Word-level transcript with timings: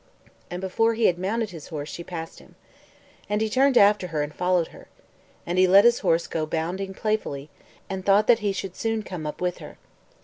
And 0.49 0.61
before 0.61 0.95
he 0.95 1.05
had 1.05 1.19
mounted 1.19 1.51
his 1.51 1.67
horse 1.67 1.87
she 1.91 2.03
passed 2.03 2.39
him. 2.39 2.55
And 3.29 3.39
he 3.39 3.51
turned 3.51 3.77
after 3.77 4.07
her 4.07 4.23
and 4.23 4.33
followed 4.33 4.69
her. 4.69 4.87
And 5.45 5.59
he 5.59 5.67
let 5.67 5.85
his 5.85 5.99
horse 5.99 6.25
go 6.25 6.47
bounding 6.47 6.95
playfully, 6.95 7.51
and 7.87 8.03
thought 8.03 8.25
that 8.25 8.39
he 8.39 8.51
should 8.51 8.75
soon 8.75 9.03
come 9.03 9.27
up 9.27 9.39
with 9.41 9.59
her. 9.59 9.77